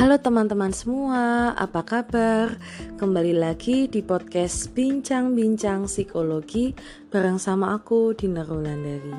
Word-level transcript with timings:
Halo 0.00 0.16
teman-teman 0.16 0.72
semua, 0.72 1.52
apa 1.52 1.84
kabar? 1.84 2.56
Kembali 2.96 3.36
lagi 3.36 3.84
di 3.84 4.00
podcast 4.00 4.72
Bincang-Bincang 4.72 5.92
Psikologi 5.92 6.72
bareng 7.12 7.36
sama 7.36 7.76
aku 7.76 8.16
Dina 8.16 8.40
Rolandari. 8.40 9.12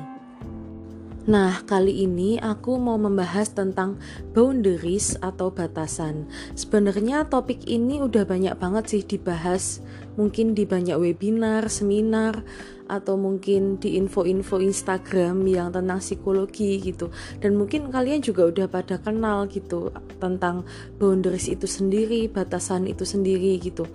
Nah, 1.30 1.62
kali 1.70 2.02
ini 2.02 2.34
aku 2.42 2.82
mau 2.82 2.98
membahas 2.98 3.54
tentang 3.54 3.94
boundaries 4.34 5.14
atau 5.22 5.54
batasan. 5.54 6.26
Sebenarnya 6.58 7.30
topik 7.30 7.62
ini 7.70 8.02
udah 8.02 8.26
banyak 8.26 8.58
banget 8.58 8.84
sih 8.90 9.02
dibahas, 9.06 9.78
mungkin 10.16 10.52
di 10.52 10.64
banyak 10.68 10.96
webinar, 10.98 11.68
seminar, 11.68 12.44
atau 12.92 13.16
mungkin 13.16 13.80
di 13.80 13.96
info-info 13.96 14.60
Instagram 14.60 15.48
yang 15.48 15.72
tentang 15.72 15.96
psikologi 15.96 16.76
gitu. 16.76 17.08
Dan 17.40 17.56
mungkin 17.56 17.88
kalian 17.88 18.20
juga 18.20 18.52
udah 18.52 18.66
pada 18.68 19.00
kenal 19.00 19.48
gitu 19.48 19.88
tentang 20.20 20.68
boundaries 21.00 21.48
itu 21.48 21.64
sendiri 21.64 22.28
batasan 22.28 22.84
itu 22.84 23.08
sendiri 23.08 23.56
gitu. 23.64 23.88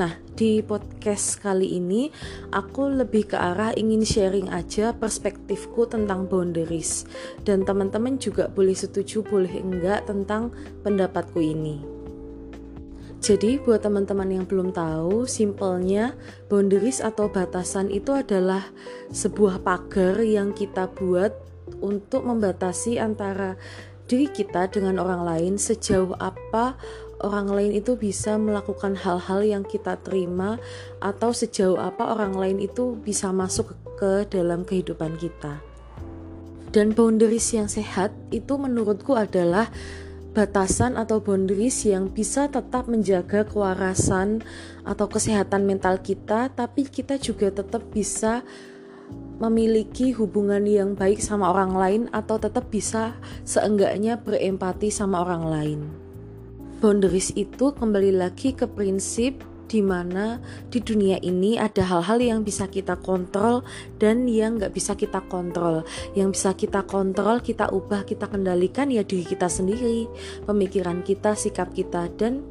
Nah 0.00 0.16
di 0.32 0.64
podcast 0.64 1.44
kali 1.44 1.76
ini 1.76 2.08
aku 2.54 2.88
lebih 2.88 3.34
ke 3.34 3.36
arah 3.36 3.76
ingin 3.76 4.00
sharing 4.06 4.48
aja 4.48 4.96
perspektifku 4.96 5.84
tentang 5.84 6.24
boundaries. 6.24 7.04
Dan 7.44 7.68
teman-teman 7.68 8.16
juga 8.16 8.48
boleh 8.48 8.72
setuju 8.72 9.20
boleh 9.20 9.60
enggak 9.60 10.08
tentang 10.08 10.56
pendapatku 10.80 11.36
ini 11.42 11.97
jadi 13.18 13.58
buat 13.58 13.82
teman-teman 13.82 14.30
yang 14.30 14.44
belum 14.46 14.70
tahu, 14.70 15.26
simpelnya 15.26 16.14
boundaries 16.46 17.02
atau 17.02 17.26
batasan 17.26 17.90
itu 17.90 18.14
adalah 18.14 18.70
sebuah 19.10 19.66
pagar 19.66 20.22
yang 20.22 20.54
kita 20.54 20.86
buat 20.94 21.34
untuk 21.82 22.24
membatasi 22.24 23.02
antara 23.02 23.58
diri 24.08 24.30
kita 24.30 24.70
dengan 24.72 25.02
orang 25.02 25.26
lain 25.26 25.54
sejauh 25.60 26.16
apa 26.16 26.80
orang 27.20 27.50
lain 27.50 27.72
itu 27.76 27.98
bisa 27.98 28.38
melakukan 28.38 28.94
hal-hal 28.96 29.42
yang 29.44 29.64
kita 29.66 29.98
terima 30.00 30.56
atau 31.02 31.34
sejauh 31.34 31.76
apa 31.76 32.14
orang 32.14 32.32
lain 32.38 32.58
itu 32.62 32.96
bisa 32.96 33.34
masuk 33.34 33.74
ke 33.98 34.24
dalam 34.30 34.62
kehidupan 34.62 35.18
kita. 35.18 35.58
Dan 36.70 36.94
boundaries 36.94 37.50
yang 37.50 37.66
sehat 37.66 38.14
itu 38.30 38.54
menurutku 38.54 39.18
adalah 39.18 39.72
batasan 40.38 40.94
atau 40.94 41.18
boundaries 41.18 41.82
yang 41.82 42.14
bisa 42.14 42.46
tetap 42.46 42.86
menjaga 42.86 43.42
kewarasan 43.42 44.38
atau 44.86 45.10
kesehatan 45.10 45.66
mental 45.66 45.98
kita, 45.98 46.54
tapi 46.54 46.86
kita 46.86 47.18
juga 47.18 47.50
tetap 47.50 47.82
bisa 47.90 48.46
memiliki 49.42 50.14
hubungan 50.14 50.62
yang 50.62 50.94
baik 50.94 51.18
sama 51.18 51.50
orang 51.50 51.74
lain 51.74 52.02
atau 52.14 52.38
tetap 52.38 52.70
bisa 52.70 53.18
seenggaknya 53.42 54.14
berempati 54.22 54.94
sama 54.94 55.26
orang 55.26 55.42
lain. 55.42 55.80
Boundaries 56.78 57.34
itu 57.34 57.74
kembali 57.74 58.14
lagi 58.14 58.54
ke 58.54 58.70
prinsip 58.70 59.42
di 59.68 59.84
mana 59.84 60.40
di 60.72 60.80
dunia 60.80 61.20
ini 61.20 61.60
ada 61.60 61.84
hal-hal 61.84 62.18
yang 62.18 62.40
bisa 62.42 62.66
kita 62.66 62.96
kontrol 62.96 63.60
dan 64.00 64.24
yang 64.24 64.56
nggak 64.56 64.72
bisa 64.72 64.96
kita 64.96 65.20
kontrol. 65.28 65.84
Yang 66.16 66.40
bisa 66.40 66.50
kita 66.56 66.80
kontrol, 66.88 67.44
kita 67.44 67.68
ubah, 67.68 68.08
kita 68.08 68.26
kendalikan 68.26 68.88
ya 68.88 69.04
diri 69.04 69.28
kita 69.28 69.46
sendiri, 69.46 70.08
pemikiran 70.48 71.04
kita, 71.04 71.36
sikap 71.36 71.76
kita. 71.76 72.08
Dan 72.16 72.48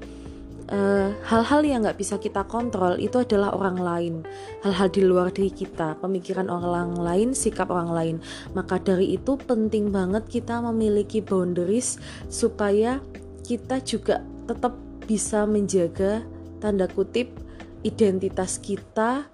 eh, 0.70 1.10
hal-hal 1.26 1.62
uh, 1.66 1.68
yang 1.68 1.82
nggak 1.82 1.98
bisa 1.98 2.22
kita 2.22 2.46
kontrol 2.46 3.02
itu 3.02 3.18
adalah 3.18 3.58
orang 3.58 3.82
lain. 3.82 4.16
Hal-hal 4.62 4.94
di 4.94 5.02
luar 5.02 5.34
diri 5.34 5.50
kita 5.50 5.98
pemikiran 5.98 6.54
orang 6.54 6.94
lain 6.94 7.34
sikap 7.34 7.74
orang 7.74 7.92
lain. 7.92 8.16
Maka 8.54 8.78
dari 8.78 9.18
itu 9.18 9.36
penting 9.42 9.90
banget 9.90 10.30
kita 10.30 10.62
memiliki 10.62 11.26
boundaries 11.26 11.98
supaya 12.30 13.02
kita 13.42 13.82
juga 13.82 14.22
tetap 14.46 14.76
bisa 15.08 15.48
menjaga 15.48 16.28
tanda 16.58 16.90
kutip 16.90 17.30
identitas 17.86 18.58
kita, 18.58 19.30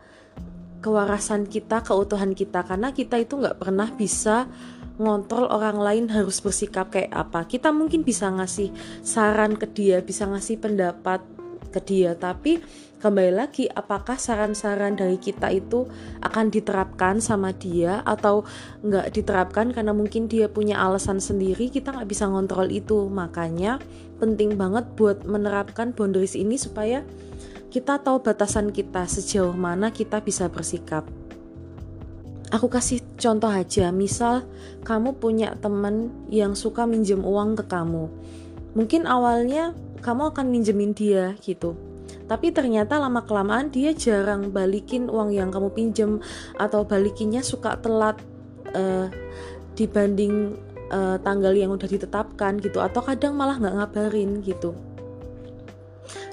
kewarasan 0.84 1.47
kita, 1.47 1.81
keutuhan 1.81 2.35
kita 2.35 2.67
karena 2.67 2.91
kita 2.91 3.17
itu 3.17 3.39
nggak 3.39 3.57
pernah 3.57 3.88
bisa 3.89 4.45
ngontrol 5.01 5.50
orang 5.50 5.81
lain 5.81 6.06
harus 6.13 6.38
bersikap 6.38 6.94
kayak 6.94 7.09
apa. 7.09 7.50
Kita 7.50 7.73
mungkin 7.73 8.06
bisa 8.06 8.29
ngasih 8.29 8.69
saran 9.01 9.57
ke 9.57 9.66
dia, 9.73 10.06
bisa 10.06 10.29
ngasih 10.29 10.62
pendapat 10.62 11.32
ke 11.73 11.81
dia, 11.81 12.13
tapi 12.13 12.61
kembali 13.01 13.34
lagi 13.35 13.67
apakah 13.67 14.16
saran-saran 14.16 14.95
dari 14.95 15.19
kita 15.19 15.51
itu 15.51 15.89
akan 16.23 16.47
diterapkan 16.53 17.19
sama 17.19 17.51
dia 17.51 18.00
atau 18.06 18.47
nggak 18.79 19.11
diterapkan 19.11 19.75
karena 19.75 19.91
mungkin 19.91 20.31
dia 20.31 20.47
punya 20.47 20.79
alasan 20.79 21.19
sendiri 21.19 21.67
kita 21.67 21.91
nggak 21.91 22.07
bisa 22.07 22.29
ngontrol 22.29 22.69
itu. 22.69 23.09
Makanya 23.09 23.81
penting 24.22 24.56
banget 24.56 24.88
buat 24.95 25.25
menerapkan 25.28 25.91
boundaries 25.91 26.38
ini 26.38 26.56
supaya 26.56 27.03
kita 27.73 28.00
tahu 28.00 28.22
batasan 28.22 28.69
kita 28.69 29.09
sejauh 29.09 29.51
mana 29.57 29.89
kita 29.89 30.22
bisa 30.22 30.45
bersikap. 30.47 31.03
Aku 32.53 32.69
kasih 32.69 33.01
contoh 33.17 33.50
aja 33.50 33.89
misal 33.89 34.45
kamu 34.85 35.17
punya 35.17 35.57
teman 35.57 36.13
yang 36.29 36.53
suka 36.53 36.85
minjem 36.85 37.25
uang 37.25 37.57
ke 37.57 37.66
kamu. 37.66 38.13
Mungkin 38.78 39.09
awalnya 39.09 39.73
kamu 40.03 40.36
akan 40.36 40.46
minjemin 40.52 40.91
dia 40.91 41.34
gitu. 41.40 41.80
Tapi 42.28 42.52
ternyata 42.52 43.00
lama 43.00 43.24
kelamaan 43.24 43.72
dia 43.72 43.96
jarang 43.96 44.52
balikin 44.52 45.08
uang 45.08 45.31
yang 45.31 45.50
kamu 45.52 45.72
pinjem 45.72 46.12
atau 46.59 46.84
balikinnya 46.84 47.40
suka 47.44 47.80
telat 47.80 48.19
uh, 48.75 49.08
dibanding 49.80 50.56
uh, 50.92 51.19
tanggal 51.24 51.56
yang 51.56 51.72
udah 51.72 51.88
ditetapkan 51.88 52.59
gitu. 52.59 52.84
Atau 52.84 53.03
kadang 53.03 53.40
malah 53.40 53.59
nggak 53.59 53.75
ngabarin 53.80 54.44
gitu. 54.44 54.75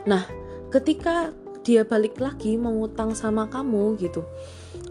Nah 0.06 0.26
ketika 0.74 1.30
dia 1.62 1.86
balik 1.86 2.18
lagi 2.18 2.56
mengutang 2.56 3.12
sama 3.12 3.46
kamu 3.46 4.00
gitu 4.00 4.24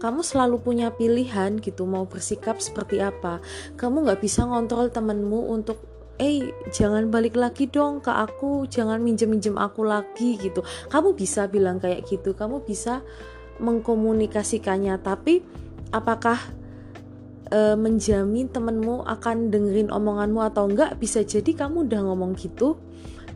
kamu 0.00 0.24
selalu 0.24 0.56
punya 0.64 0.88
pilihan 0.96 1.60
gitu 1.60 1.84
mau 1.84 2.08
bersikap 2.08 2.56
seperti 2.56 3.04
apa. 3.04 3.44
Kamu 3.76 4.08
nggak 4.08 4.24
bisa 4.24 4.48
ngontrol 4.48 4.88
temenmu 4.88 5.52
untuk 5.52 5.89
eh 6.20 6.52
jangan 6.68 7.08
balik 7.08 7.40
lagi 7.40 7.64
dong 7.64 8.04
ke 8.04 8.12
aku 8.12 8.68
jangan 8.68 9.00
minjem 9.00 9.32
minjem 9.32 9.56
aku 9.56 9.88
lagi 9.88 10.36
gitu. 10.36 10.60
Kamu 10.92 11.16
bisa 11.16 11.48
bilang 11.48 11.80
kayak 11.80 12.04
gitu 12.04 12.36
kamu 12.36 12.60
bisa 12.60 13.00
mengkomunikasikannya. 13.56 15.00
Tapi 15.00 15.40
apakah 15.96 16.36
e, 17.48 17.72
menjamin 17.72 18.52
temenmu 18.52 19.08
akan 19.08 19.48
dengerin 19.48 19.88
omonganmu 19.88 20.44
atau 20.44 20.68
enggak? 20.68 21.00
Bisa 21.00 21.24
jadi 21.24 21.56
kamu 21.56 21.88
udah 21.88 22.00
ngomong 22.04 22.36
gitu 22.36 22.76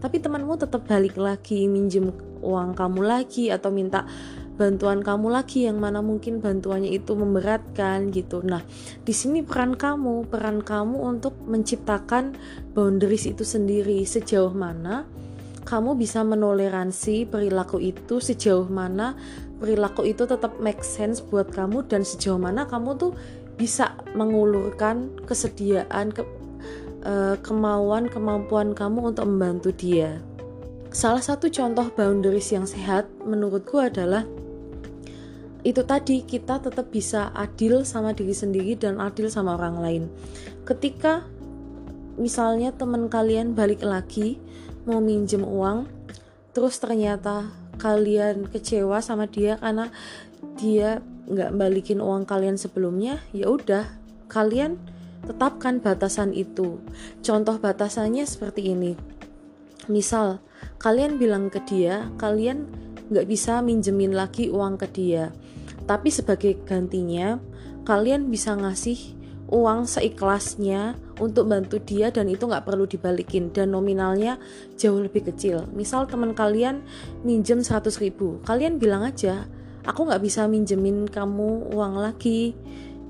tapi 0.05 0.21
temanmu 0.21 0.61
tetap 0.61 0.84
balik 0.84 1.16
lagi 1.16 1.65
minjem 1.65 2.12
uang 2.45 2.77
kamu 2.77 3.01
lagi 3.09 3.49
atau 3.49 3.72
minta 3.72 4.05
bantuan 4.54 5.03
kamu 5.03 5.34
lagi 5.34 5.66
yang 5.66 5.82
mana 5.82 5.98
mungkin 5.98 6.38
bantuannya 6.38 6.94
itu 6.94 7.19
memberatkan 7.19 8.15
gitu. 8.15 8.42
Nah, 8.47 8.62
di 9.03 9.10
sini 9.10 9.42
peran 9.42 9.75
kamu, 9.75 10.31
peran 10.31 10.62
kamu 10.62 10.98
untuk 11.03 11.34
menciptakan 11.47 12.38
boundaries 12.72 13.26
itu 13.26 13.42
sendiri 13.42 14.03
sejauh 14.06 14.54
mana 14.54 15.06
kamu 15.65 15.97
bisa 15.97 16.20
menoleransi 16.20 17.25
perilaku 17.25 17.81
itu 17.81 18.20
sejauh 18.20 18.69
mana 18.69 19.16
perilaku 19.59 20.04
itu 20.04 20.28
tetap 20.28 20.60
make 20.60 20.84
sense 20.84 21.25
buat 21.25 21.48
kamu 21.48 21.88
dan 21.88 22.04
sejauh 22.04 22.36
mana 22.36 22.69
kamu 22.69 23.00
tuh 23.00 23.16
bisa 23.56 23.97
mengulurkan 24.12 25.09
kesediaan 25.25 26.12
ke, 26.12 26.21
uh, 27.09 27.41
kemauan 27.41 28.12
kemampuan 28.12 28.76
kamu 28.76 29.15
untuk 29.15 29.25
membantu 29.25 29.72
dia. 29.72 30.21
Salah 30.94 31.25
satu 31.25 31.50
contoh 31.50 31.91
boundaries 31.91 32.54
yang 32.54 32.69
sehat 32.69 33.10
menurutku 33.25 33.82
adalah 33.82 34.22
itu 35.64 35.80
tadi 35.80 36.20
kita 36.20 36.60
tetap 36.60 36.92
bisa 36.92 37.32
adil 37.32 37.88
sama 37.88 38.12
diri 38.12 38.36
sendiri 38.36 38.76
dan 38.76 39.00
adil 39.00 39.32
sama 39.32 39.56
orang 39.56 39.80
lain. 39.80 40.04
Ketika 40.68 41.24
misalnya 42.21 42.71
teman 42.77 43.09
kalian 43.09 43.56
balik 43.56 43.80
lagi 43.80 44.36
mau 44.84 45.00
minjem 45.00 45.41
uang, 45.41 45.89
terus 46.53 46.77
ternyata 46.77 47.48
kalian 47.80 48.44
kecewa 48.53 49.00
sama 49.00 49.24
dia 49.24 49.56
karena 49.56 49.89
dia 50.60 51.00
nggak 51.24 51.56
balikin 51.56 52.04
uang 52.04 52.28
kalian 52.28 52.60
sebelumnya, 52.60 53.24
ya 53.33 53.48
udah 53.48 53.89
kalian 54.28 54.77
tetapkan 55.24 55.80
batasan 55.80 56.36
itu. 56.36 56.77
Contoh 57.24 57.56
batasannya 57.56 58.28
seperti 58.28 58.77
ini. 58.77 58.92
Misal 59.89 60.44
kalian 60.77 61.16
bilang 61.16 61.48
ke 61.48 61.65
dia, 61.65 62.12
kalian 62.21 62.68
nggak 63.09 63.24
bisa 63.24 63.65
minjemin 63.65 64.12
lagi 64.12 64.53
uang 64.53 64.77
ke 64.77 64.89
dia 64.92 65.33
tapi 65.84 66.09
sebagai 66.09 66.57
gantinya, 66.65 67.36
kalian 67.84 68.33
bisa 68.33 68.57
ngasih 68.57 68.97
uang 69.53 69.84
seikhlasnya 69.84 70.97
untuk 71.21 71.53
bantu 71.53 71.77
dia 71.77 72.09
dan 72.09 72.33
itu 72.33 72.48
nggak 72.48 72.65
perlu 72.65 72.89
dibalikin 72.89 73.53
dan 73.53 73.77
nominalnya 73.77 74.41
jauh 74.81 75.04
lebih 75.04 75.28
kecil. 75.28 75.69
Misal 75.77 76.09
teman 76.09 76.33
kalian 76.33 76.81
minjem 77.22 77.60
100 77.60 78.01
ribu, 78.01 78.41
kalian 78.48 78.81
bilang 78.81 79.04
aja, 79.04 79.45
aku 79.84 80.09
nggak 80.09 80.25
bisa 80.25 80.48
minjemin 80.48 81.04
kamu 81.04 81.71
uang 81.77 82.01
lagi. 82.01 82.57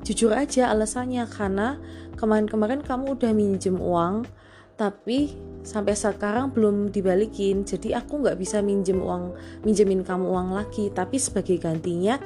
Jujur 0.05 0.37
aja 0.37 0.69
alasannya 0.69 1.25
karena 1.31 1.81
kemarin-kemarin 2.19 2.85
kamu 2.85 3.17
udah 3.17 3.33
minjem 3.33 3.79
uang, 3.81 4.29
tapi 4.75 5.33
sampai 5.65 5.95
sekarang 5.97 6.51
belum 6.53 6.91
dibalikin 6.91 7.65
jadi 7.65 8.05
aku 8.05 8.21
nggak 8.21 8.37
bisa 8.37 8.61
minjem 8.61 9.01
uang 9.01 9.33
minjemin 9.65 10.03
kamu 10.05 10.29
uang 10.29 10.59
lagi 10.59 10.91
tapi 10.91 11.17
sebagai 11.17 11.57
gantinya 11.57 12.21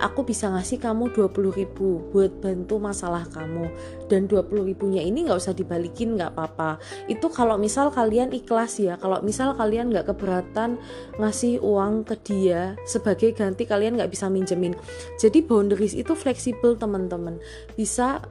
aku 0.00 0.26
bisa 0.26 0.50
ngasih 0.50 0.82
kamu 0.82 1.14
20 1.14 1.54
ribu 1.54 2.02
buat 2.10 2.30
bantu 2.42 2.80
masalah 2.82 3.26
kamu. 3.30 3.70
Dan 4.10 4.26
20 4.26 4.50
ribunya 4.64 5.02
ini 5.02 5.26
nggak 5.26 5.38
usah 5.38 5.54
dibalikin 5.54 6.18
nggak 6.18 6.34
apa-apa. 6.34 6.80
Itu 7.06 7.30
kalau 7.30 7.58
misal 7.60 7.90
kalian 7.94 8.34
ikhlas 8.34 8.80
ya. 8.82 8.98
Kalau 8.98 9.22
misal 9.22 9.54
kalian 9.54 9.92
nggak 9.92 10.14
keberatan 10.14 10.80
ngasih 11.18 11.62
uang 11.62 12.08
ke 12.08 12.14
dia 12.24 12.74
sebagai 12.88 13.34
ganti 13.34 13.68
kalian 13.68 13.98
nggak 14.00 14.10
bisa 14.10 14.26
minjemin. 14.30 14.74
Jadi 15.20 15.44
boundaries 15.44 15.94
itu 15.94 16.16
fleksibel 16.16 16.74
teman-teman. 16.74 17.38
Bisa 17.78 18.22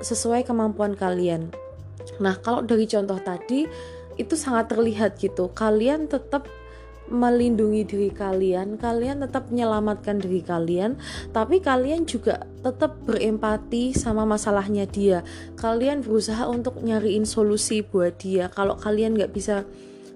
sesuai 0.00 0.48
kemampuan 0.48 0.96
kalian. 0.96 1.52
Nah 2.20 2.36
kalau 2.40 2.64
dari 2.64 2.88
contoh 2.88 3.20
tadi 3.20 3.68
itu 4.20 4.34
sangat 4.36 4.72
terlihat 4.72 5.16
gitu. 5.16 5.48
Kalian 5.52 6.08
tetap 6.08 6.48
melindungi 7.10 7.82
diri 7.84 8.10
kalian, 8.14 8.78
kalian 8.78 9.26
tetap 9.26 9.50
menyelamatkan 9.50 10.22
diri 10.22 10.40
kalian, 10.40 10.96
tapi 11.34 11.58
kalian 11.58 12.06
juga 12.06 12.46
tetap 12.62 12.96
berempati 13.04 13.92
sama 13.92 14.22
masalahnya 14.22 14.86
dia. 14.86 15.26
Kalian 15.58 16.06
berusaha 16.06 16.46
untuk 16.46 16.78
nyariin 16.80 17.26
solusi 17.26 17.82
buat 17.82 18.16
dia. 18.22 18.48
Kalau 18.54 18.78
kalian 18.78 19.18
nggak 19.18 19.34
bisa 19.34 19.66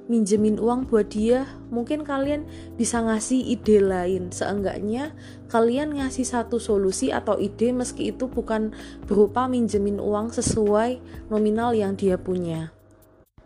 minjemin 0.05 0.61
uang 0.61 0.85
buat 0.85 1.08
dia, 1.08 1.49
mungkin 1.73 2.05
kalian 2.05 2.44
bisa 2.76 3.00
ngasih 3.00 3.40
ide 3.40 3.81
lain. 3.81 4.29
Seenggaknya 4.29 5.17
kalian 5.49 5.97
ngasih 5.97 6.29
satu 6.29 6.61
solusi 6.61 7.08
atau 7.08 7.40
ide 7.40 7.73
meski 7.73 8.12
itu 8.12 8.29
bukan 8.29 8.76
berupa 9.08 9.49
minjemin 9.49 9.97
uang 9.97 10.29
sesuai 10.35 11.00
nominal 11.32 11.73
yang 11.73 11.97
dia 11.97 12.20
punya 12.20 12.74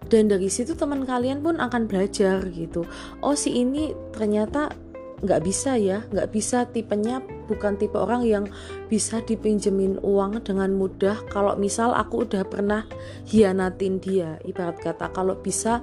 dan 0.06 0.30
dari 0.30 0.46
situ 0.46 0.78
teman 0.78 1.02
kalian 1.02 1.42
pun 1.42 1.58
akan 1.58 1.90
belajar 1.90 2.46
gitu. 2.54 2.86
Oh 3.18 3.34
si 3.34 3.58
ini 3.58 3.90
ternyata 4.14 4.70
nggak 5.18 5.42
bisa 5.42 5.74
ya 5.74 6.06
nggak 6.14 6.30
bisa 6.30 6.62
tipenya 6.70 7.18
bukan 7.50 7.74
tipe 7.74 7.98
orang 7.98 8.22
yang 8.22 8.46
bisa 8.86 9.18
dipinjemin 9.18 9.98
uang 9.98 10.38
dengan 10.46 10.70
mudah. 10.78 11.18
Kalau 11.28 11.58
misal 11.58 11.90
aku 11.98 12.22
udah 12.24 12.46
pernah 12.46 12.86
hianatin 13.26 13.98
dia 13.98 14.38
ibarat 14.46 14.78
kata 14.78 15.10
kalau 15.10 15.34
bisa 15.34 15.82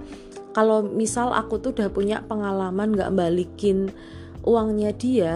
kalau 0.55 0.87
misal 0.87 1.35
aku 1.35 1.59
tuh 1.59 1.75
udah 1.75 1.91
punya 1.91 2.23
pengalaman 2.23 2.95
nggak 2.95 3.11
balikin 3.11 3.91
uangnya 4.47 4.95
dia 4.95 5.33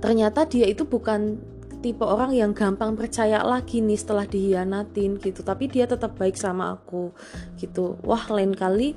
ternyata 0.00 0.48
dia 0.48 0.66
itu 0.66 0.82
bukan 0.88 1.38
tipe 1.80 2.04
orang 2.04 2.36
yang 2.36 2.52
gampang 2.52 2.94
percaya 2.94 3.40
lagi 3.40 3.80
nih 3.80 3.96
setelah 3.96 4.28
dihianatin 4.28 5.16
gitu. 5.18 5.40
Tapi 5.40 5.66
dia 5.66 5.88
tetap 5.88 6.14
baik 6.16 6.36
sama 6.36 6.76
aku 6.76 7.10
gitu. 7.56 7.96
Wah 8.04 8.28
lain 8.28 8.52
kali 8.52 8.94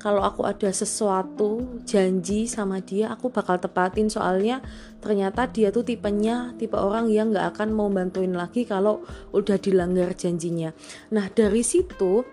kalau 0.00 0.24
aku 0.24 0.48
ada 0.48 0.72
sesuatu 0.72 1.60
janji 1.84 2.48
sama 2.48 2.80
dia 2.80 3.12
aku 3.12 3.28
bakal 3.28 3.60
tepatin. 3.60 4.08
Soalnya 4.08 4.64
ternyata 5.02 5.50
dia 5.50 5.68
tuh 5.68 5.84
tipenya 5.84 6.56
tipe 6.56 6.78
orang 6.78 7.12
yang 7.12 7.34
nggak 7.34 7.58
akan 7.58 7.68
mau 7.74 7.92
bantuin 7.92 8.32
lagi 8.32 8.64
kalau 8.64 9.04
udah 9.34 9.60
dilanggar 9.60 10.14
janjinya. 10.16 10.72
Nah 11.12 11.28
dari 11.28 11.60
situ 11.60 12.24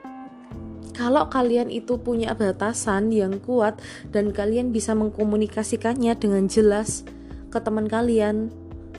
kalau 0.98 1.30
kalian 1.30 1.70
itu 1.70 2.02
punya 2.02 2.34
batasan 2.34 3.14
yang 3.14 3.38
kuat 3.38 3.78
dan 4.10 4.34
kalian 4.34 4.74
bisa 4.74 4.98
mengkomunikasikannya 4.98 6.18
dengan 6.18 6.50
jelas 6.50 7.06
ke 7.54 7.60
teman 7.62 7.86
kalian 7.86 8.50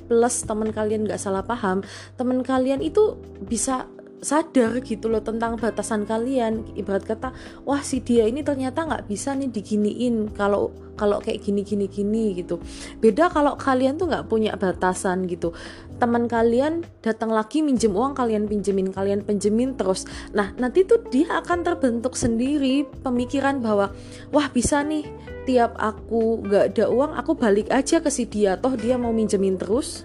plus 0.09 0.43
teman 0.49 0.73
kalian 0.73 1.05
nggak 1.05 1.21
salah 1.21 1.45
paham 1.45 1.85
teman 2.17 2.41
kalian 2.41 2.81
itu 2.81 3.15
bisa 3.45 3.85
sadar 4.21 4.83
gitu 4.83 5.07
loh 5.07 5.23
tentang 5.23 5.59
batasan 5.59 6.05
kalian. 6.05 6.67
Ibarat 6.75 7.05
kata 7.07 7.29
wah 7.63 7.83
si 7.83 8.03
dia 8.03 8.27
ini 8.27 8.43
ternyata 8.43 8.85
nggak 8.85 9.07
bisa 9.07 9.35
nih 9.35 9.51
diginiin 9.51 10.35
kalau 10.35 10.75
kalau 10.99 11.23
kayak 11.23 11.47
gini 11.47 11.63
gini 11.63 11.87
gini 11.87 12.35
gitu. 12.35 12.59
Beda 12.99 13.31
kalau 13.31 13.55
kalian 13.55 13.95
tuh 13.97 14.11
nggak 14.11 14.27
punya 14.27 14.59
batasan 14.59 15.31
gitu. 15.31 15.55
Teman 16.03 16.27
kalian 16.27 16.83
datang 17.03 17.31
lagi 17.31 17.63
minjem 17.63 17.95
uang 17.95 18.19
kalian 18.19 18.51
pinjemin 18.51 18.91
kalian 18.91 19.23
pinjemin 19.23 19.79
terus. 19.79 20.05
Nah 20.35 20.51
nanti 20.59 20.83
tuh 20.83 20.99
dia 21.07 21.39
akan 21.39 21.63
terbentuk 21.63 22.19
sendiri 22.19 22.83
pemikiran 23.07 23.63
bahwa 23.63 23.95
wah 24.35 24.47
bisa 24.51 24.83
nih 24.83 25.07
tiap 25.47 25.79
aku 25.79 26.45
nggak 26.45 26.75
ada 26.75 26.91
uang 26.91 27.15
aku 27.15 27.39
balik 27.39 27.71
aja 27.71 28.03
ke 28.03 28.11
si 28.11 28.27
dia. 28.27 28.59
Toh 28.59 28.75
dia 28.75 28.99
mau 28.99 29.15
minjemin 29.15 29.55
terus 29.55 30.03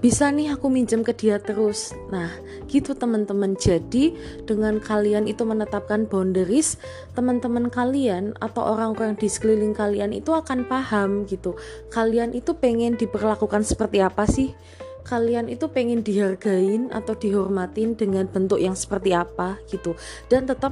bisa 0.00 0.30
nih 0.30 0.54
aku 0.54 0.68
minjem 0.68 1.02
ke 1.02 1.12
dia 1.14 1.36
terus. 1.38 1.94
Nah 2.10 2.30
gitu 2.70 2.96
teman-teman. 2.96 3.54
Jadi 3.58 4.14
dengan 4.44 4.78
kalian 4.78 5.28
itu 5.28 5.42
menetapkan 5.44 6.06
boundaries 6.06 6.80
teman-teman 7.12 7.68
kalian 7.68 8.36
atau 8.40 8.74
orang-orang 8.74 9.18
di 9.18 9.28
sekeliling 9.28 9.76
kalian 9.76 10.14
itu 10.14 10.32
akan 10.32 10.64
paham 10.66 11.24
gitu. 11.28 11.56
Kalian 11.92 12.32
itu 12.32 12.56
pengen 12.56 12.96
diperlakukan 12.96 13.62
seperti 13.66 14.00
apa 14.00 14.24
sih? 14.28 14.54
Kalian 15.02 15.50
itu 15.50 15.66
pengen 15.66 16.06
dihargain 16.06 16.94
atau 16.94 17.18
dihormatin 17.18 17.98
dengan 17.98 18.30
bentuk 18.30 18.62
yang 18.62 18.78
seperti 18.78 19.10
apa 19.10 19.58
gitu. 19.66 19.98
Dan 20.30 20.46
tetap 20.46 20.70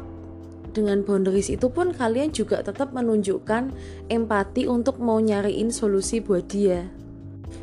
dengan 0.71 1.03
boundaries 1.03 1.51
itu 1.51 1.67
pun 1.67 1.91
kalian 1.91 2.31
juga 2.31 2.63
tetap 2.63 2.95
menunjukkan 2.95 3.75
empati 4.07 4.71
untuk 4.71 5.03
mau 5.03 5.19
nyariin 5.19 5.75
solusi 5.75 6.23
buat 6.23 6.47
dia 6.47 7.00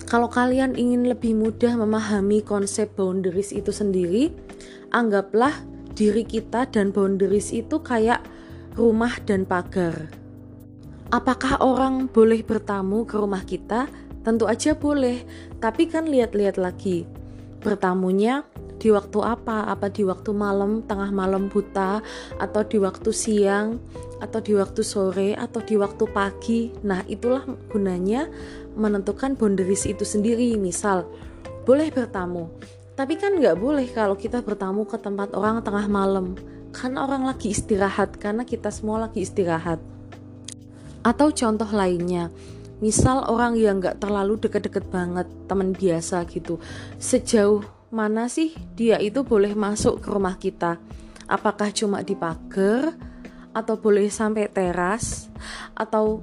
kalau 0.07 0.31
kalian 0.31 0.79
ingin 0.79 1.03
lebih 1.03 1.35
mudah 1.35 1.75
memahami 1.75 2.39
konsep 2.39 2.95
boundaries 2.95 3.51
itu 3.51 3.75
sendiri, 3.75 4.31
anggaplah 4.95 5.51
diri 5.99 6.23
kita 6.23 6.63
dan 6.71 6.95
boundaries 6.95 7.51
itu 7.51 7.83
kayak 7.83 8.23
rumah 8.79 9.11
dan 9.27 9.43
pagar. 9.43 10.07
Apakah 11.11 11.59
orang 11.59 12.07
boleh 12.07 12.39
bertamu 12.39 13.03
ke 13.03 13.19
rumah 13.19 13.43
kita? 13.43 13.91
Tentu 14.23 14.47
aja 14.47 14.79
boleh, 14.79 15.27
tapi 15.59 15.91
kan 15.91 16.07
lihat-lihat 16.07 16.55
lagi. 16.55 17.03
Bertamunya 17.59 18.47
di 18.77 18.93
waktu 18.93 19.19
apa? 19.21 19.67
Apa 19.69 19.89
di 19.89 20.05
waktu 20.05 20.31
malam, 20.33 20.85
tengah 20.85 21.09
malam 21.09 21.49
buta, 21.49 22.01
atau 22.37 22.61
di 22.63 22.77
waktu 22.77 23.09
siang, 23.09 23.81
atau 24.21 24.39
di 24.41 24.53
waktu 24.53 24.81
sore, 24.85 25.33
atau 25.33 25.59
di 25.61 25.75
waktu 25.77 26.05
pagi? 26.09 26.71
Nah, 26.85 27.01
itulah 27.09 27.45
gunanya 27.69 28.29
menentukan 28.77 29.33
boundaries 29.33 29.89
itu 29.89 30.05
sendiri. 30.05 30.55
Misal 30.55 31.09
boleh 31.65 31.89
bertamu. 31.89 32.49
Tapi 32.97 33.13
kan 33.17 33.37
nggak 33.37 33.57
boleh 33.61 33.85
kalau 33.93 34.17
kita 34.17 34.41
bertamu 34.41 34.85
ke 34.85 34.97
tempat 34.97 35.33
orang 35.37 35.61
tengah 35.61 35.85
malam. 35.85 36.33
Karena 36.73 37.05
orang 37.05 37.25
lagi 37.25 37.53
istirahat 37.53 38.17
karena 38.21 38.45
kita 38.45 38.69
semua 38.69 39.09
lagi 39.09 39.21
istirahat. 39.25 39.81
Atau 41.05 41.29
contoh 41.33 41.69
lainnya 41.69 42.29
misal 42.77 43.25
orang 43.25 43.57
yang 43.57 43.81
nggak 43.81 43.97
terlalu 43.97 44.37
deket-deket 44.37 44.85
banget 44.93 45.25
teman 45.49 45.73
biasa 45.73 46.25
gitu. 46.29 46.61
Sejauh 47.01 47.65
mana 47.87 48.27
sih 48.27 48.51
dia 48.75 48.99
itu 48.99 49.23
boleh 49.23 49.55
masuk 49.55 50.03
ke 50.03 50.07
rumah 50.11 50.35
kita? 50.35 50.79
Apakah 51.27 51.71
cuma 51.71 52.03
di 52.03 52.15
pagar? 52.15 52.95
Atau 53.55 53.79
boleh 53.79 54.11
sampai 54.11 54.51
teras? 54.51 55.31
Atau 55.73 56.21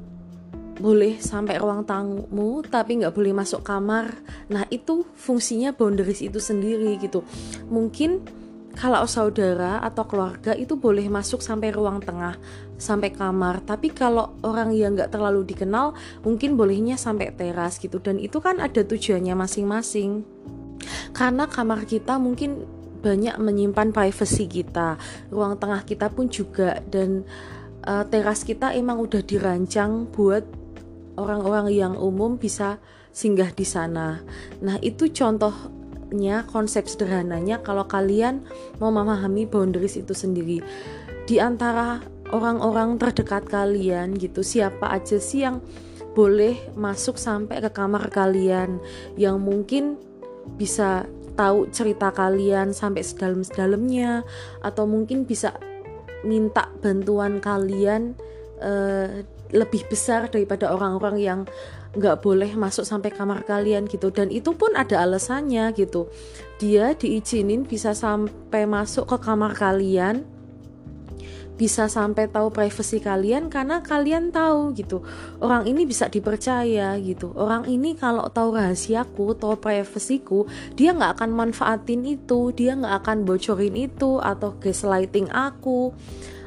boleh 0.75 1.23
sampai 1.23 1.63
ruang 1.63 1.87
tamu 1.87 2.59
tapi 2.67 2.99
nggak 3.01 3.15
boleh 3.15 3.33
masuk 3.33 3.63
kamar? 3.63 4.13
Nah 4.51 4.67
itu 4.69 5.07
fungsinya 5.15 5.73
boundaries 5.73 6.21
itu 6.21 6.43
sendiri 6.43 6.99
gitu. 6.99 7.23
Mungkin 7.71 8.21
kalau 8.75 9.07
saudara 9.07 9.79
atau 9.87 10.03
keluarga 10.03 10.51
itu 10.59 10.75
boleh 10.75 11.07
masuk 11.07 11.39
sampai 11.39 11.71
ruang 11.71 12.03
tengah 12.03 12.35
sampai 12.75 13.15
kamar. 13.15 13.63
Tapi 13.63 13.95
kalau 13.95 14.35
orang 14.43 14.75
yang 14.75 14.99
nggak 14.99 15.15
terlalu 15.15 15.47
dikenal 15.47 15.95
mungkin 16.27 16.59
bolehnya 16.59 16.99
sampai 16.99 17.31
teras 17.33 17.79
gitu. 17.79 18.03
Dan 18.03 18.19
itu 18.19 18.43
kan 18.43 18.59
ada 18.59 18.83
tujuannya 18.83 19.33
masing-masing 19.39 20.27
karena 21.15 21.47
kamar 21.47 21.87
kita 21.87 22.19
mungkin 22.19 22.67
banyak 23.05 23.37
menyimpan 23.37 23.93
privacy 23.93 24.49
kita 24.49 24.97
ruang 25.29 25.61
tengah 25.61 25.85
kita 25.85 26.09
pun 26.09 26.27
juga 26.27 26.81
dan 26.89 27.23
uh, 27.85 28.05
teras 28.09 28.43
kita 28.43 28.73
emang 28.73 28.99
udah 28.99 29.21
dirancang 29.21 30.09
buat 30.09 30.43
orang-orang 31.15 31.71
yang 31.71 31.95
umum 31.95 32.41
bisa 32.41 32.81
singgah 33.15 33.55
di 33.55 33.63
sana. 33.63 34.19
Nah, 34.59 34.81
itu 34.83 35.07
contohnya 35.15 36.43
konsep 36.51 36.91
sederhananya 36.91 37.63
kalau 37.63 37.87
kalian 37.87 38.43
mau 38.83 38.91
memahami 38.91 39.47
boundaries 39.47 39.95
itu 39.95 40.17
sendiri. 40.17 40.59
Di 41.25 41.39
antara 41.39 42.03
orang-orang 42.35 42.99
terdekat 42.99 43.47
kalian 43.47 44.19
gitu, 44.19 44.43
siapa 44.43 44.91
aja 44.91 45.23
sih 45.23 45.47
yang 45.47 45.63
boleh 46.15 46.75
masuk 46.79 47.19
sampai 47.19 47.59
ke 47.63 47.71
kamar 47.75 48.07
kalian 48.11 48.79
yang 49.19 49.43
mungkin 49.43 49.99
bisa 50.57 51.09
tahu 51.35 51.67
cerita 51.75 52.15
kalian 52.15 52.71
sampai 52.71 53.03
sedalam-sedalamnya 53.03 54.23
atau 54.63 54.87
mungkin 54.87 55.27
bisa 55.27 55.59
minta 56.23 56.71
bantuan 56.81 57.43
kalian 57.43 58.15
uh, 58.63 59.23
lebih 59.53 59.87
besar 59.87 60.31
daripada 60.31 60.73
orang-orang 60.73 61.17
yang 61.21 61.41
nggak 61.95 62.27
boleh 62.27 62.51
masuk 62.59 62.83
sampai 62.83 63.15
kamar 63.15 63.47
kalian 63.47 63.87
gitu. 63.87 64.11
Dan 64.11 64.31
itu 64.35 64.51
pun 64.55 64.75
ada 64.75 65.03
alasannya 65.03 65.71
gitu. 65.79 66.11
Dia 66.59 66.95
diizinin 66.99 67.63
bisa 67.63 67.95
sampai 67.95 68.67
masuk 68.67 69.07
ke 69.15 69.17
kamar 69.23 69.55
kalian 69.55 70.27
bisa 71.55 71.87
sampai 71.87 72.27
tahu 72.27 72.51
privasi 72.51 72.99
kalian 72.99 73.47
karena 73.47 73.79
kalian 73.79 74.35
tahu 74.35 74.75
gitu. 74.75 75.07
Orang 75.39 75.71
ini 75.71 75.87
bisa 75.87 76.11
dipercaya 76.11 76.99
gitu. 76.99 77.31
Orang 77.39 77.71
ini 77.71 77.95
kalau 77.95 78.27
tahu 78.31 78.59
rahasiaku 78.59 79.39
tahu 79.39 79.55
privasiku 79.59 80.51
dia 80.75 80.91
nggak 80.91 81.23
akan 81.23 81.31
manfaatin 81.31 82.03
itu 82.03 82.51
dia 82.51 82.75
nggak 82.75 83.07
akan 83.07 83.19
bocorin 83.23 83.79
itu 83.79 84.19
atau 84.19 84.59
gaslighting 84.59 85.31
aku 85.31 85.95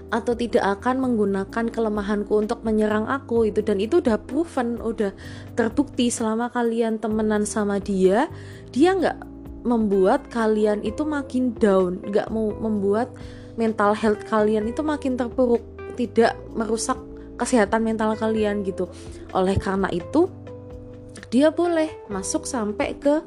atau 0.08 0.32
tidak 0.40 0.80
akan 0.80 1.04
menggunakan 1.04 1.68
kelemahanku 1.68 2.32
untuk 2.32 2.64
menyerang 2.68 3.08
aku 3.08 3.48
itu. 3.48 3.64
Dan 3.64 3.80
itu 3.80 4.04
udah 4.04 4.20
proven 4.20 4.84
udah 4.84 5.16
terbukti 5.56 6.12
selama 6.12 6.52
kalian 6.52 7.00
temenan 7.00 7.48
sama 7.48 7.80
dia 7.80 8.28
dia 8.76 8.92
nggak 8.92 9.38
membuat 9.68 10.32
kalian 10.32 10.80
itu 10.88 11.04
makin 11.04 11.52
down 11.56 12.00
nggak 12.08 12.32
mau 12.32 12.56
membuat 12.56 13.12
mental 13.58 13.98
health 13.98 14.24
kalian 14.30 14.70
itu 14.70 14.86
makin 14.86 15.18
terpuruk 15.18 15.62
tidak 15.98 16.38
merusak 16.54 16.96
kesehatan 17.38 17.84
mental 17.84 18.14
kalian 18.14 18.62
gitu 18.62 18.88
oleh 19.34 19.58
karena 19.58 19.90
itu 19.90 20.30
dia 21.34 21.52
boleh 21.52 21.92
masuk 22.08 22.48
sampai 22.48 22.96
ke 22.96 23.20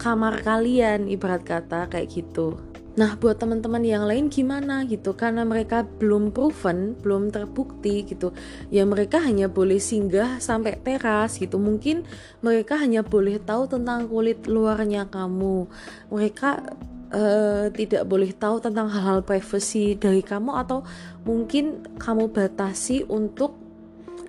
kamar 0.00 0.40
kalian 0.40 1.06
ibarat 1.06 1.44
kata 1.44 1.86
kayak 1.86 2.10
gitu 2.10 2.56
Nah, 2.92 3.16
buat 3.16 3.40
teman-teman 3.40 3.80
yang 3.80 4.04
lain 4.04 4.28
gimana 4.28 4.84
gitu? 4.84 5.16
Karena 5.16 5.48
mereka 5.48 5.80
belum 5.80 6.28
proven, 6.28 6.92
belum 7.00 7.32
terbukti 7.32 8.04
gitu. 8.04 8.36
Ya 8.68 8.84
mereka 8.84 9.16
hanya 9.16 9.48
boleh 9.48 9.80
singgah 9.80 10.36
sampai 10.44 10.76
teras 10.76 11.40
gitu. 11.40 11.56
Mungkin 11.56 12.04
mereka 12.44 12.76
hanya 12.76 13.00
boleh 13.00 13.40
tahu 13.40 13.64
tentang 13.64 14.12
kulit 14.12 14.44
luarnya 14.44 15.08
kamu. 15.08 15.72
Mereka 16.12 16.76
uh, 17.12 17.68
tidak 17.70 18.08
boleh 18.08 18.32
tahu 18.32 18.58
tentang 18.58 18.88
hal-hal 18.88 19.20
privacy 19.22 19.94
dari 19.94 20.24
kamu 20.24 20.56
atau 20.58 20.82
mungkin 21.22 21.84
kamu 22.00 22.32
batasi 22.32 23.04
untuk 23.06 23.54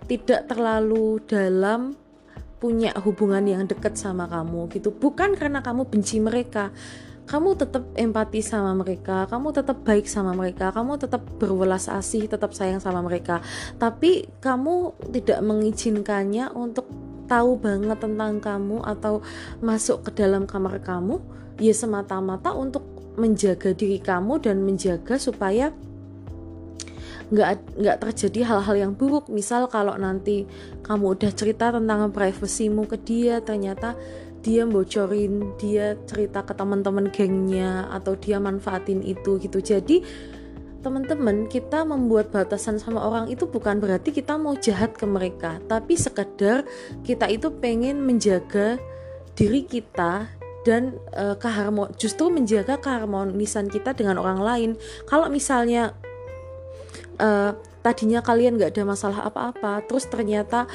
tidak 0.06 0.52
terlalu 0.52 1.24
dalam 1.24 1.96
punya 2.60 2.96
hubungan 3.04 3.44
yang 3.44 3.64
dekat 3.68 3.96
sama 4.00 4.28
kamu 4.28 4.72
gitu. 4.72 4.92
Bukan 4.92 5.36
karena 5.36 5.60
kamu 5.60 5.88
benci 5.88 6.20
mereka. 6.20 6.72
Kamu 7.24 7.56
tetap 7.56 7.88
empati 7.96 8.44
sama 8.44 8.76
mereka, 8.76 9.24
kamu 9.32 9.56
tetap 9.56 9.80
baik 9.88 10.12
sama 10.12 10.36
mereka, 10.36 10.76
kamu 10.76 11.00
tetap 11.00 11.24
berwelas 11.40 11.88
asih, 11.88 12.28
tetap 12.28 12.52
sayang 12.52 12.84
sama 12.84 13.00
mereka. 13.00 13.40
Tapi 13.80 14.28
kamu 14.44 14.92
tidak 15.08 15.40
mengizinkannya 15.40 16.52
untuk 16.52 16.84
tahu 17.32 17.56
banget 17.56 17.96
tentang 18.04 18.44
kamu 18.44 18.84
atau 18.84 19.24
masuk 19.64 20.12
ke 20.12 20.20
dalam 20.20 20.44
kamar 20.44 20.84
kamu 20.84 21.24
ya 21.62 21.74
semata-mata 21.74 22.54
untuk 22.54 22.86
menjaga 23.18 23.78
diri 23.78 24.02
kamu 24.02 24.42
dan 24.42 24.66
menjaga 24.66 25.22
supaya 25.22 25.70
nggak 27.34 27.82
nggak 27.82 27.98
terjadi 28.02 28.40
hal-hal 28.46 28.76
yang 28.78 28.94
buruk. 28.94 29.30
Misal 29.30 29.70
kalau 29.70 29.98
nanti 29.98 30.46
kamu 30.86 31.18
udah 31.18 31.32
cerita 31.34 31.74
tentang 31.74 32.10
privasimu 32.14 32.86
ke 32.86 32.98
dia 33.02 33.42
ternyata 33.42 33.98
dia 34.44 34.68
bocorin 34.68 35.56
dia 35.56 35.96
cerita 36.06 36.44
ke 36.44 36.54
teman-teman 36.54 37.08
gengnya 37.10 37.88
atau 37.90 38.14
dia 38.18 38.38
manfaatin 38.38 39.02
itu 39.02 39.40
gitu. 39.40 39.64
Jadi 39.64 40.04
teman-teman 40.84 41.48
kita 41.48 41.88
membuat 41.88 42.28
batasan 42.28 42.76
sama 42.76 43.08
orang 43.08 43.32
itu 43.32 43.48
bukan 43.48 43.80
berarti 43.80 44.12
kita 44.12 44.36
mau 44.36 44.52
jahat 44.60 44.92
ke 45.00 45.08
mereka 45.08 45.64
tapi 45.72 45.96
sekedar 45.96 46.68
kita 47.08 47.32
itu 47.32 47.48
pengen 47.56 48.04
menjaga 48.04 48.76
diri 49.32 49.64
kita 49.64 50.28
dan 50.64 50.96
uh, 51.16 51.36
keharmon 51.36 51.92
justru 52.00 52.32
menjaga 52.32 52.80
keharmonisan 52.80 53.68
kita 53.68 53.92
dengan 53.96 54.20
orang 54.20 54.40
lain. 54.40 54.70
Kalau 55.06 55.28
misalnya 55.28 55.96
uh, 57.20 57.52
tadinya 57.84 58.24
kalian 58.24 58.56
nggak 58.56 58.74
ada 58.74 58.84
masalah 58.88 59.20
apa-apa 59.28 59.84
terus 59.86 60.08
ternyata 60.08 60.66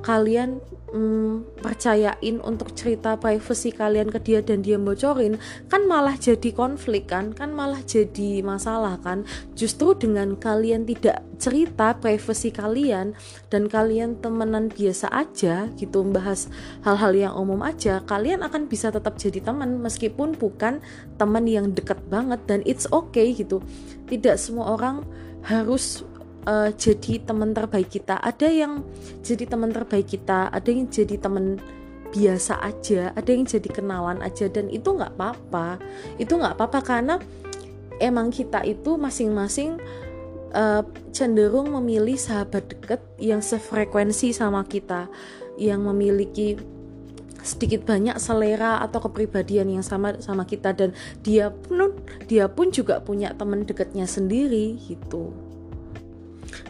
kalian 0.00 0.62
hmm, 0.92 1.60
percayain 1.60 2.40
untuk 2.40 2.72
cerita 2.72 3.16
privacy 3.20 3.72
kalian 3.72 4.08
ke 4.08 4.18
dia 4.20 4.40
dan 4.40 4.64
dia 4.64 4.80
bocorin 4.80 5.36
kan 5.68 5.84
malah 5.84 6.16
jadi 6.16 6.50
konflik 6.52 7.12
kan 7.12 7.36
kan 7.36 7.52
malah 7.52 7.80
jadi 7.84 8.40
masalah 8.40 8.96
kan. 9.00 9.24
Justru 9.52 9.94
dengan 9.96 10.36
kalian 10.36 10.88
tidak 10.88 11.24
cerita 11.38 11.94
privacy 11.96 12.50
kalian 12.50 13.14
dan 13.52 13.70
kalian 13.70 14.18
temenan 14.18 14.72
biasa 14.72 15.12
aja 15.12 15.70
gitu 15.78 16.02
membahas 16.02 16.50
hal-hal 16.82 17.12
yang 17.14 17.34
umum 17.38 17.62
aja 17.62 18.02
kalian 18.02 18.42
akan 18.42 18.66
bisa 18.66 18.90
tetap 18.90 19.14
jadi 19.20 19.44
teman 19.44 19.78
meskipun 19.78 20.34
bukan 20.34 20.82
teman 21.20 21.44
yang 21.46 21.70
dekat 21.70 22.00
banget 22.10 22.40
dan 22.48 22.60
it's 22.64 22.88
okay 22.90 23.30
gitu. 23.36 23.60
Tidak 24.08 24.34
semua 24.40 24.72
orang 24.72 25.04
harus 25.46 26.02
uh, 26.48 26.70
jadi 26.72 27.20
teman 27.20 27.52
terbaik 27.52 27.92
kita 27.92 28.16
ada 28.16 28.48
yang 28.48 28.80
jadi 29.20 29.44
teman 29.44 29.70
terbaik 29.70 30.08
kita 30.08 30.48
ada 30.48 30.68
yang 30.72 30.88
jadi 30.88 31.20
teman 31.20 31.60
biasa 32.08 32.64
aja 32.64 33.12
ada 33.12 33.28
yang 33.28 33.44
jadi 33.44 33.68
kenalan 33.68 34.24
aja 34.24 34.48
dan 34.48 34.72
itu 34.72 34.96
nggak 34.96 35.12
apa-apa 35.20 35.76
itu 36.16 36.32
nggak 36.32 36.56
apa-apa 36.56 36.80
karena 36.80 37.14
emang 38.00 38.32
kita 38.32 38.64
itu 38.64 38.96
masing-masing 38.96 39.76
uh, 40.56 40.82
cenderung 41.12 41.68
memilih 41.76 42.16
sahabat 42.16 42.64
deket 42.72 43.04
yang 43.20 43.44
sefrekuensi 43.44 44.32
sama 44.32 44.64
kita 44.64 45.12
yang 45.60 45.84
memiliki 45.84 46.56
sedikit 47.44 47.86
banyak 47.86 48.18
selera 48.18 48.82
atau 48.82 48.98
kepribadian 49.04 49.78
yang 49.78 49.84
sama 49.84 50.18
sama 50.18 50.42
kita 50.42 50.74
dan 50.74 50.90
dia 51.22 51.54
pun 51.54 51.94
dia 52.26 52.50
pun 52.50 52.68
juga 52.74 52.98
punya 52.98 53.30
teman 53.36 53.62
dekatnya 53.62 54.04
sendiri 54.10 54.76
gitu. 54.84 55.47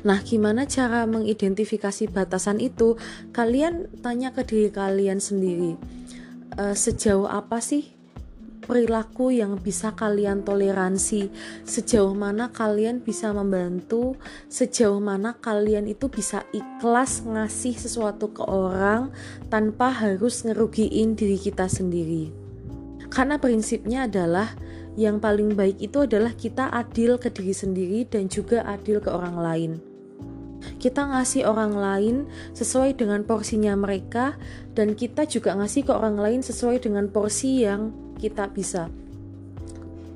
Nah, 0.06 0.22
gimana 0.22 0.62
cara 0.68 1.06
mengidentifikasi 1.10 2.10
batasan 2.10 2.62
itu? 2.62 2.94
Kalian 3.34 3.90
tanya 3.98 4.30
ke 4.30 4.46
diri 4.46 4.70
kalian 4.70 5.18
sendiri. 5.18 5.74
E, 6.54 6.62
sejauh 6.74 7.26
apa 7.26 7.58
sih 7.58 7.98
perilaku 8.68 9.34
yang 9.34 9.58
bisa 9.58 9.96
kalian 9.96 10.44
toleransi? 10.44 11.32
Sejauh 11.64 12.14
mana 12.14 12.52
kalian 12.54 13.02
bisa 13.02 13.34
membantu? 13.34 14.14
Sejauh 14.46 15.02
mana 15.02 15.34
kalian 15.40 15.90
itu 15.90 16.06
bisa 16.06 16.46
ikhlas 16.54 17.24
ngasih 17.26 17.74
sesuatu 17.74 18.30
ke 18.30 18.44
orang 18.44 19.10
tanpa 19.48 19.90
harus 19.90 20.46
ngerugiin 20.46 21.18
diri 21.18 21.40
kita 21.40 21.66
sendiri? 21.66 22.30
Karena 23.08 23.40
prinsipnya 23.40 24.04
adalah 24.04 24.52
yang 24.98 25.16
paling 25.22 25.56
baik 25.56 25.80
itu 25.80 26.04
adalah 26.04 26.36
kita 26.36 26.68
adil 26.68 27.16
ke 27.16 27.32
diri 27.32 27.54
sendiri 27.56 28.04
dan 28.04 28.28
juga 28.28 28.66
adil 28.68 29.00
ke 29.00 29.08
orang 29.08 29.38
lain. 29.40 29.87
Kita 30.78 31.06
ngasih 31.06 31.46
orang 31.46 31.74
lain 31.74 32.16
sesuai 32.54 32.98
dengan 32.98 33.22
porsinya 33.22 33.74
mereka, 33.78 34.34
dan 34.74 34.94
kita 34.98 35.26
juga 35.26 35.54
ngasih 35.54 35.86
ke 35.86 35.92
orang 35.94 36.18
lain 36.18 36.40
sesuai 36.42 36.82
dengan 36.82 37.10
porsi 37.10 37.66
yang 37.66 37.94
kita 38.18 38.50
bisa. 38.50 38.90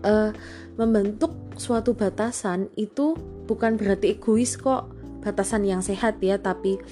Uh, 0.03 0.35
membentuk 0.75 1.31
suatu 1.61 1.93
batasan 1.93 2.73
itu 2.75 3.15
bukan 3.47 3.77
berarti 3.77 4.17
egois 4.19 4.57
kok 4.57 4.89
batasan 5.23 5.63
yang 5.63 5.79
sehat 5.79 6.19
ya 6.19 6.37
tapi 6.37 6.83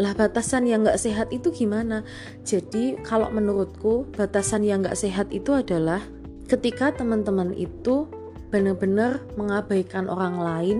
lah 0.00 0.16
batasan 0.16 0.64
yang 0.64 0.82
nggak 0.82 0.96
sehat 0.96 1.28
itu 1.28 1.52
gimana 1.52 2.02
jadi 2.42 2.96
kalau 3.04 3.28
menurutku 3.28 4.08
batasan 4.16 4.64
yang 4.64 4.80
nggak 4.80 4.96
sehat 4.96 5.28
itu 5.28 5.52
adalah 5.52 6.00
ketika 6.48 6.96
teman-teman 6.96 7.52
itu 7.52 8.08
benar-benar 8.48 9.20
mengabaikan 9.36 10.08
orang 10.08 10.40
lain 10.40 10.78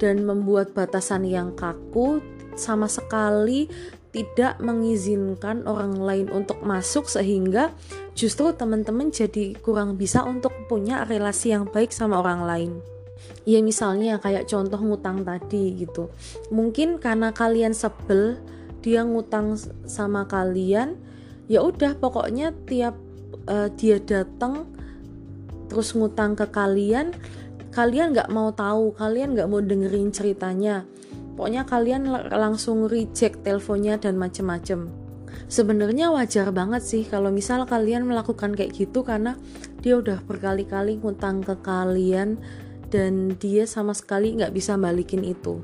dan 0.00 0.24
membuat 0.24 0.72
batasan 0.72 1.28
yang 1.28 1.52
kaku 1.52 2.24
sama 2.56 2.88
sekali 2.88 3.68
tidak 4.10 4.58
mengizinkan 4.58 5.62
orang 5.70 5.94
lain 5.94 6.26
untuk 6.34 6.66
masuk 6.66 7.06
sehingga 7.06 7.70
justru 8.18 8.50
teman-teman 8.50 9.14
jadi 9.14 9.54
kurang 9.62 9.94
bisa 9.94 10.26
untuk 10.26 10.50
punya 10.66 11.06
relasi 11.06 11.54
yang 11.54 11.70
baik 11.70 11.94
sama 11.94 12.18
orang 12.18 12.42
lain. 12.42 12.72
Ya 13.46 13.62
misalnya 13.62 14.18
kayak 14.18 14.50
contoh 14.50 14.80
ngutang 14.82 15.22
tadi 15.22 15.78
gitu. 15.78 16.10
Mungkin 16.50 16.98
karena 16.98 17.30
kalian 17.30 17.70
sebel 17.70 18.40
dia 18.82 19.06
ngutang 19.06 19.54
sama 19.86 20.26
kalian, 20.26 20.98
ya 21.46 21.62
udah 21.62 21.94
pokoknya 21.94 22.50
tiap 22.66 22.98
uh, 23.46 23.70
dia 23.78 24.02
datang 24.02 24.66
terus 25.70 25.94
ngutang 25.94 26.34
ke 26.34 26.50
kalian 26.50 27.14
kalian 27.70 28.14
nggak 28.14 28.30
mau 28.30 28.50
tahu 28.50 28.94
kalian 28.94 29.34
nggak 29.38 29.48
mau 29.50 29.62
dengerin 29.62 30.10
ceritanya. 30.10 30.86
Pokoknya 31.38 31.64
kalian 31.64 32.04
langsung 32.34 32.84
reject 32.90 33.46
teleponnya 33.46 33.96
dan 33.96 34.20
macem-macem. 34.20 34.90
Sebenarnya 35.50 36.14
wajar 36.14 36.50
banget 36.54 36.82
sih 36.84 37.02
kalau 37.06 37.30
misal 37.34 37.66
kalian 37.66 38.06
melakukan 38.06 38.54
kayak 38.54 38.76
gitu 38.76 39.02
karena 39.02 39.34
dia 39.82 39.98
udah 39.98 40.22
berkali-kali 40.26 41.00
ngutang 41.00 41.42
ke 41.42 41.58
kalian 41.64 42.38
dan 42.90 43.34
dia 43.38 43.64
sama 43.64 43.94
sekali 43.94 44.36
nggak 44.36 44.52
bisa 44.52 44.74
balikin 44.76 45.22
itu. 45.24 45.62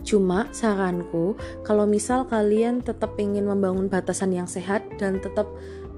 Cuma 0.00 0.48
saranku, 0.50 1.36
kalau 1.62 1.84
misal 1.84 2.24
kalian 2.24 2.80
tetap 2.80 3.14
ingin 3.20 3.44
membangun 3.44 3.86
batasan 3.86 4.32
yang 4.32 4.48
sehat 4.48 4.82
dan 4.96 5.20
tetap 5.20 5.46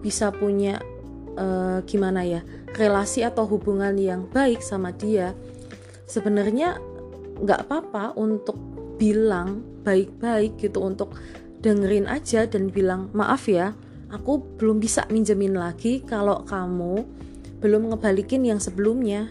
bisa 0.02 0.34
punya 0.34 0.82
uh, 1.36 1.78
gimana 1.84 2.24
ya 2.24 2.40
relasi 2.76 3.24
atau 3.24 3.44
hubungan 3.48 3.94
yang 3.96 4.28
baik 4.32 4.60
sama 4.64 4.92
dia 4.92 5.36
sebenarnya 6.08 6.80
nggak 7.42 7.68
apa-apa 7.68 8.16
untuk 8.16 8.56
bilang 9.00 9.64
baik-baik 9.82 10.60
gitu 10.60 10.84
untuk 10.84 11.16
dengerin 11.62 12.06
aja 12.06 12.46
dan 12.46 12.70
bilang 12.70 13.10
maaf 13.14 13.50
ya 13.50 13.74
aku 14.12 14.38
belum 14.60 14.78
bisa 14.78 15.08
minjemin 15.08 15.56
lagi 15.56 16.04
kalau 16.04 16.44
kamu 16.44 17.02
belum 17.62 17.94
ngebalikin 17.94 18.46
yang 18.46 18.60
sebelumnya 18.60 19.30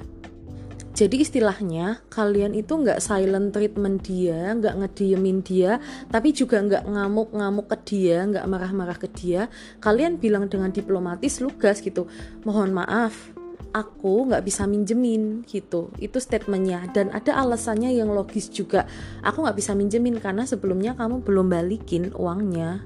jadi 0.91 1.24
istilahnya 1.24 2.03
kalian 2.12 2.51
itu 2.51 2.75
nggak 2.75 3.00
silent 3.00 3.55
treatment 3.55 4.03
dia, 4.03 4.51
nggak 4.51 4.75
ngediemin 4.83 5.39
dia, 5.39 5.79
tapi 6.12 6.36
juga 6.36 6.60
nggak 6.60 6.83
ngamuk-ngamuk 6.83 7.71
ke 7.71 7.77
dia, 7.88 8.27
nggak 8.27 8.43
marah-marah 8.43 9.00
ke 9.00 9.07
dia. 9.07 9.48
Kalian 9.79 10.19
bilang 10.19 10.51
dengan 10.51 10.67
diplomatis, 10.69 11.39
lugas 11.39 11.79
gitu. 11.79 12.12
Mohon 12.43 12.83
maaf, 12.83 13.31
aku 13.71 14.27
nggak 14.27 14.43
bisa 14.43 14.67
minjemin 14.67 15.48
gitu 15.48 15.95
itu 15.98 16.19
statementnya 16.19 16.91
dan 16.91 17.07
ada 17.15 17.39
alasannya 17.39 17.95
yang 17.95 18.12
logis 18.12 18.51
juga 18.51 18.83
aku 19.24 19.48
nggak 19.48 19.57
bisa 19.57 19.71
minjemin 19.71 20.19
karena 20.19 20.43
sebelumnya 20.43 20.91
kamu 21.00 21.24
belum 21.24 21.48
balikin 21.48 22.12
uangnya 22.12 22.83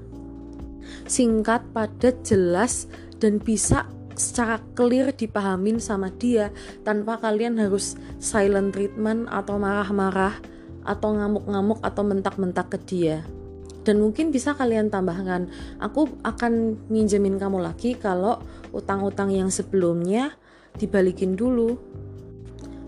singkat 1.10 1.66
padat 1.74 2.22
jelas 2.22 2.86
dan 3.18 3.42
bisa 3.42 3.90
secara 4.16 4.58
clear 4.74 5.12
dipahamin 5.12 5.78
sama 5.78 6.10
dia 6.10 6.50
tanpa 6.82 7.20
kalian 7.20 7.60
harus 7.60 7.94
silent 8.18 8.72
treatment 8.74 9.28
atau 9.28 9.60
marah-marah 9.60 10.36
atau 10.86 11.14
ngamuk-ngamuk 11.14 11.80
atau 11.84 12.02
mentak-mentak 12.02 12.66
ke 12.72 12.78
dia 12.88 13.16
dan 13.86 14.02
mungkin 14.02 14.34
bisa 14.34 14.50
kalian 14.58 14.90
tambahkan 14.90 15.46
aku 15.78 16.10
akan 16.26 16.74
minjemin 16.90 17.38
kamu 17.38 17.62
lagi 17.62 17.94
kalau 17.94 18.42
utang-utang 18.74 19.30
yang 19.30 19.46
sebelumnya 19.46 20.34
dibalikin 20.76 21.34
dulu. 21.34 21.78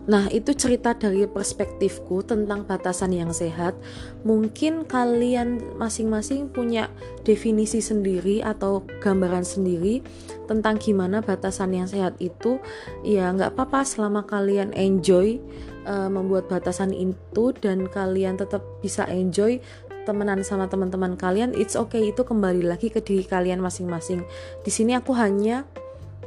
Nah, 0.09 0.25
itu 0.33 0.57
cerita 0.57 0.97
dari 0.97 1.29
perspektifku 1.29 2.25
tentang 2.25 2.65
batasan 2.65 3.13
yang 3.13 3.29
sehat. 3.29 3.77
Mungkin 4.25 4.89
kalian 4.89 5.61
masing-masing 5.77 6.49
punya 6.49 6.89
definisi 7.29 7.85
sendiri 7.85 8.41
atau 8.41 8.89
gambaran 9.05 9.45
sendiri 9.45 10.01
tentang 10.49 10.81
gimana 10.81 11.21
batasan 11.21 11.77
yang 11.77 11.85
sehat 11.85 12.17
itu. 12.25 12.57
Ya, 13.05 13.29
nggak 13.37 13.53
apa-apa 13.53 13.85
selama 13.85 14.25
kalian 14.25 14.73
enjoy 14.73 15.45
uh, 15.85 16.09
membuat 16.09 16.49
batasan 16.49 16.97
itu 16.97 17.53
dan 17.61 17.85
kalian 17.93 18.41
tetap 18.41 18.65
bisa 18.81 19.05
enjoy 19.13 19.61
temenan 20.09 20.41
sama 20.41 20.73
teman-teman 20.73 21.21
kalian. 21.21 21.53
It's 21.53 21.77
okay, 21.77 22.09
itu 22.09 22.25
kembali 22.25 22.65
lagi 22.65 22.89
ke 22.89 23.05
diri 23.05 23.29
kalian 23.29 23.61
masing-masing. 23.61 24.25
Di 24.65 24.73
sini 24.73 24.97
aku 24.97 25.13
hanya 25.13 25.69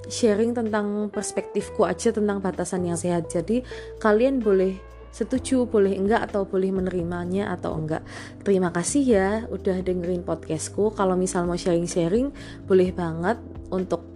sharing 0.10 0.52
tentang 0.52 1.08
perspektifku 1.14 1.88
aja 1.88 2.12
tentang 2.12 2.44
batasan 2.44 2.88
yang 2.88 3.00
sehat. 3.00 3.32
Jadi 3.32 3.64
kalian 4.00 4.44
boleh 4.44 4.76
setuju, 5.12 5.68
boleh 5.68 5.96
enggak 6.00 6.32
atau 6.32 6.48
boleh 6.48 6.72
menerimanya 6.72 7.52
atau 7.52 7.76
enggak. 7.76 8.02
Terima 8.42 8.72
kasih 8.72 9.04
ya 9.04 9.30
udah 9.52 9.84
dengerin 9.84 10.24
podcastku. 10.24 10.96
Kalau 10.96 11.20
misal 11.20 11.44
mau 11.46 11.60
sharing-sharing, 11.60 12.32
boleh 12.66 12.96
banget 12.96 13.38
untuk 13.70 14.08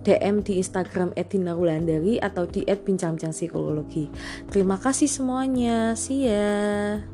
DM 0.00 0.40
di 0.40 0.56
Instagram 0.62 1.12
@dinarulandari 1.12 2.16
atau 2.22 2.48
di 2.48 2.64
@bincang-bincang 2.64 3.36
psikologi. 3.36 4.08
Terima 4.48 4.80
kasih 4.80 5.10
semuanya. 5.10 5.92
See 5.92 6.24
ya. 6.24 7.04